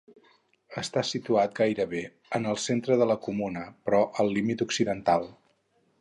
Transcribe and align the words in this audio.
Està 0.81 1.01
situat 1.09 1.53
gairebé 1.59 2.01
en 2.39 2.49
el 2.53 2.57
centre 2.65 2.99
de 3.03 3.09
la 3.11 3.19
comuna, 3.27 3.67
però 3.91 4.01
al 4.25 4.33
límit 4.39 4.65
occidental. 4.69 5.29